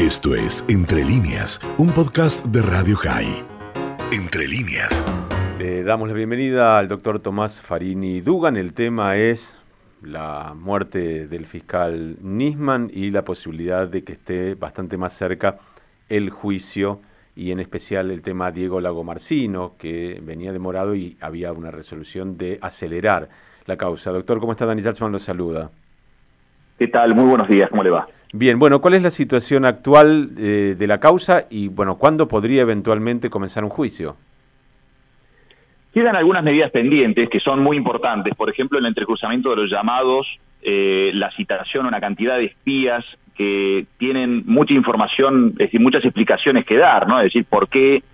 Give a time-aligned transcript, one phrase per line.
[0.00, 3.44] Esto es Entre líneas, un podcast de Radio High.
[4.10, 5.04] Entre líneas.
[5.58, 8.56] Le damos la bienvenida al doctor Tomás Farini Dugan.
[8.56, 9.58] El tema es
[10.00, 15.58] la muerte del fiscal Nisman y la posibilidad de que esté bastante más cerca
[16.08, 17.02] el juicio
[17.36, 22.58] y en especial el tema Diego Lagomarcino, que venía demorado y había una resolución de
[22.62, 23.28] acelerar
[23.66, 24.12] la causa.
[24.12, 24.64] Doctor, ¿cómo está?
[24.64, 25.70] Dani Salzman lo saluda.
[26.78, 27.14] ¿Qué tal?
[27.14, 28.08] Muy buenos días, ¿cómo le va?
[28.32, 32.62] Bien, bueno, ¿cuál es la situación actual eh, de la causa y, bueno, cuándo podría
[32.62, 34.16] eventualmente comenzar un juicio?
[35.92, 40.28] Quedan algunas medidas pendientes que son muy importantes, por ejemplo, el entrecruzamiento de los llamados,
[40.62, 43.04] eh, la citación a una cantidad de espías
[43.36, 47.18] que tienen mucha información, es decir, muchas explicaciones que dar, ¿no?
[47.18, 48.04] Es decir, por qué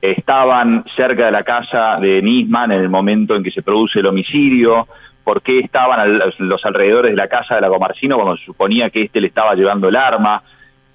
[0.00, 4.06] estaban cerca de la casa de Nisman en el momento en que se produce el
[4.06, 4.86] homicidio,
[5.26, 9.02] por qué estaban los alrededores de la casa de la Gomarcino cuando se suponía que
[9.02, 10.40] éste le estaba llevando el arma,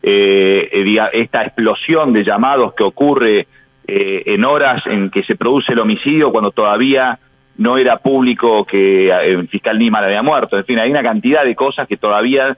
[0.02, 3.46] eh, eh, esta explosión de llamados que ocurre
[3.86, 7.20] eh, en horas en que se produce el homicidio cuando todavía
[7.58, 10.58] no era público que el fiscal Nisman había muerto.
[10.58, 12.56] En fin, hay una cantidad de cosas que todavía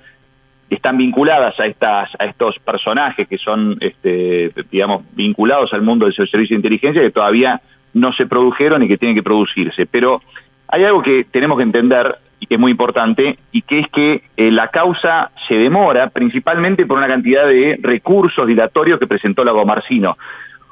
[0.69, 6.13] están vinculadas a estas a estos personajes que son este, digamos vinculados al mundo del
[6.13, 7.61] servicio de inteligencia que todavía
[7.95, 10.21] no se produjeron y que tienen que producirse pero
[10.73, 14.23] hay algo que tenemos que entender y que es muy importante, y que es que
[14.35, 19.51] eh, la causa se demora principalmente por una cantidad de recursos dilatorios que presentó la
[19.51, 20.17] Gomarcino.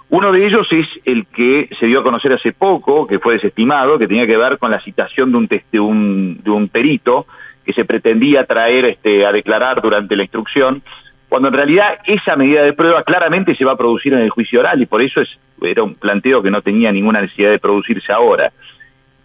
[0.09, 3.99] Uno de ellos es el que se dio a conocer hace poco, que fue desestimado,
[3.99, 7.27] que tenía que ver con la citación de un, de un, de un perito
[7.63, 10.81] que se pretendía traer este, a declarar durante la instrucción,
[11.30, 14.59] cuando en realidad esa medida de prueba claramente se va a producir en el juicio
[14.59, 15.30] oral y por eso es,
[15.61, 18.52] era un planteo que no tenía ninguna necesidad de producirse ahora.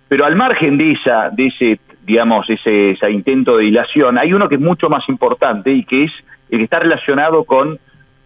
[0.08, 4.54] Pero al margen de esa, de ese, digamos, ese, intento de dilación, hay uno que
[4.54, 6.12] es mucho más importante y que es
[6.50, 7.78] el que está relacionado con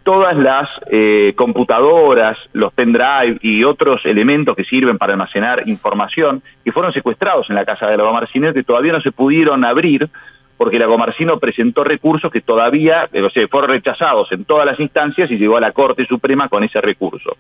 [0.03, 6.73] todas las eh, computadoras, los pendrive y otros elementos que sirven para almacenar información que
[6.73, 10.09] fueron secuestrados en la casa de la Gomarcino que todavía no se pudieron abrir
[10.57, 14.79] porque la Gomarcino presentó recursos que todavía eh, o sea, fueron rechazados en todas las
[14.79, 17.37] instancias y llegó a la Corte Suprema con ese recurso.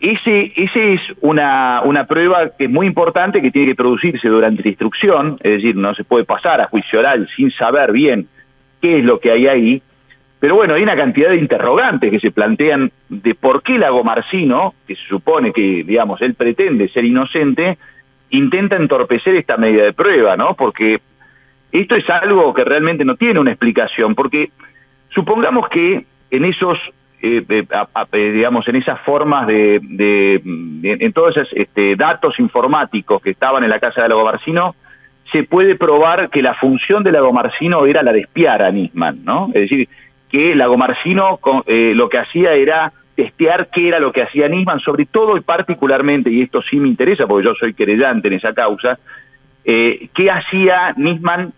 [0.00, 4.62] Ese, ese es una, una prueba que es muy importante que tiene que producirse durante
[4.62, 8.26] la instrucción, es decir, no se puede pasar a juicio oral sin saber bien
[8.80, 9.82] qué es lo que hay ahí,
[10.40, 14.74] pero bueno, hay una cantidad de interrogantes que se plantean de por qué Lago Marcino,
[14.86, 17.76] que se supone que, digamos, él pretende ser inocente,
[18.30, 20.54] intenta entorpecer esta medida de prueba, ¿no?
[20.54, 20.98] Porque
[21.72, 24.50] esto es algo que realmente no tiene una explicación, porque
[25.10, 26.78] supongamos que en esos
[27.22, 30.42] eh, eh, digamos, en esas formas de, de,
[30.84, 34.74] en todos esos este, datos informáticos que estaban en la casa de Lago Marcino,
[35.30, 39.24] se puede probar que la función de Lago Marcino era la de espiar a Nisman,
[39.24, 39.48] ¿no?
[39.54, 39.88] Es decir,
[40.30, 44.80] que Lago Marcino eh, lo que hacía era testear qué era lo que hacía Nisman,
[44.80, 48.54] sobre todo y particularmente, y esto sí me interesa porque yo soy querellante en esa
[48.54, 48.98] causa,
[49.64, 51.52] eh, qué hacía Nisman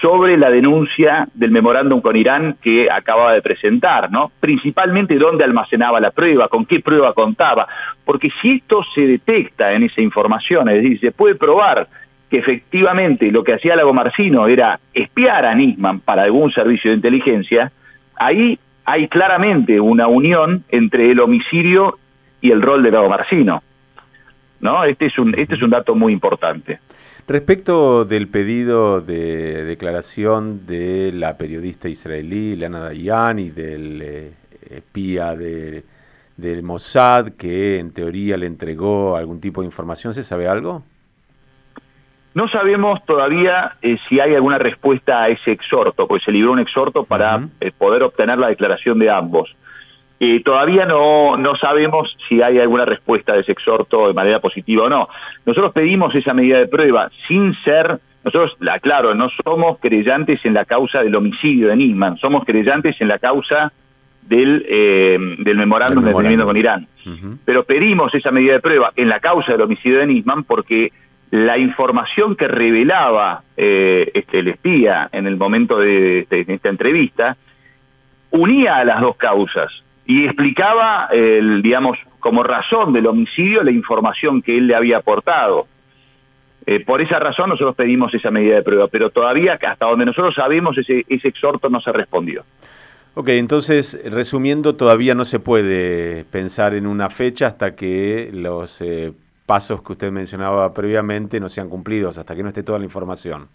[0.00, 4.30] sobre la denuncia del memorándum con Irán que acababa de presentar, ¿no?
[4.40, 7.66] Principalmente dónde almacenaba la prueba, con qué prueba contaba,
[8.04, 11.88] porque si esto se detecta en esa información, es decir, se puede probar
[12.30, 16.96] que efectivamente lo que hacía Lago Marcino era espiar a Nisman para algún servicio de
[16.96, 17.72] inteligencia,
[18.16, 21.98] ahí hay claramente una unión entre el homicidio
[22.40, 23.62] y el rol de Lago Marcino.
[24.60, 24.84] ¿No?
[24.84, 26.80] Este es un este es un dato muy importante.
[27.26, 34.32] Respecto del pedido de declaración de la periodista israelí Lana Dayan y del eh,
[34.68, 35.84] espía de,
[36.36, 40.82] del Mossad que en teoría le entregó algún tipo de información, ¿se sabe algo?
[42.32, 46.60] No sabemos todavía eh, si hay alguna respuesta a ese exhorto, pues se libró un
[46.60, 49.54] exhorto para eh, poder obtener la declaración de ambos.
[50.22, 54.84] Eh, todavía no, no sabemos si hay alguna respuesta de ese exhorto de manera positiva
[54.84, 55.08] o no.
[55.46, 60.52] Nosotros pedimos esa medida de prueba sin ser, nosotros, la, claro, no somos creyentes en
[60.52, 63.72] la causa del homicidio de Nisman, somos creyentes en la causa
[64.20, 66.86] del, eh, del memorándum de entendimiento con Irán.
[67.46, 70.92] Pero pedimos esa medida de prueba en la causa del homicidio de Nisman porque
[71.30, 77.38] la información que revelaba eh, este, el espía en el momento de, de esta entrevista
[78.32, 84.42] unía a las dos causas y explicaba, el, digamos, como razón del homicidio la información
[84.42, 85.68] que él le había aportado.
[86.66, 90.34] Eh, por esa razón nosotros pedimos esa medida de prueba, pero todavía, hasta donde nosotros
[90.34, 92.42] sabemos, ese, ese exhorto no se respondió.
[93.14, 99.12] Ok, entonces, resumiendo, todavía no se puede pensar en una fecha hasta que los eh,
[99.46, 103.46] pasos que usted mencionaba previamente no sean cumplidos, hasta que no esté toda la información.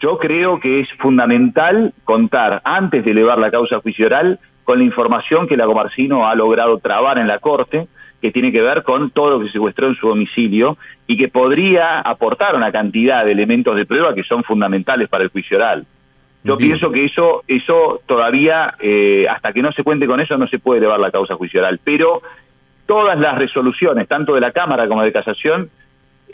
[0.00, 4.84] yo creo que es fundamental contar, antes de elevar la causa juicio oral, con la
[4.84, 7.88] información que Lagomarcino ha logrado trabar en la Corte,
[8.20, 10.76] que tiene que ver con todo lo que se secuestró en su domicilio
[11.06, 15.30] y que podría aportar una cantidad de elementos de prueba que son fundamentales para el
[15.30, 15.86] juicio oral.
[16.44, 20.46] Yo pienso que eso, eso todavía, eh, hasta que no se cuente con eso, no
[20.48, 21.80] se puede elevar la causa juicio oral.
[21.82, 22.20] Pero
[22.84, 25.70] todas las resoluciones, tanto de la Cámara como de Casación,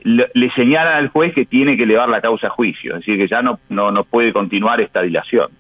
[0.03, 3.29] le, señalan al juez que tiene que elevar la causa a juicio, es decir, que
[3.29, 5.51] ya no, no, no puede continuar esta dilación.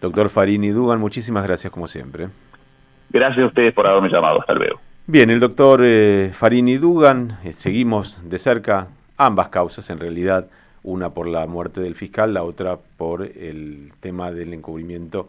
[0.00, 2.28] Doctor Farini Dugan, muchísimas gracias como siempre.
[3.10, 4.40] Gracias a ustedes por haberme llamado.
[4.40, 4.80] Hasta luego.
[5.06, 10.48] Bien, el doctor eh, Farini Dugan, eh, seguimos de cerca ambas causas en realidad,
[10.82, 15.28] una por la muerte del fiscal, la otra por el tema del encubrimiento